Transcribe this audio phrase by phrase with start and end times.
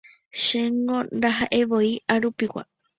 [0.41, 2.63] Chéngo ndaha'eivoi arupigua